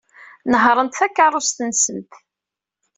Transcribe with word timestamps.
Nehhṛent 0.51 0.97
takeṛṛust-nsent. 0.99 2.11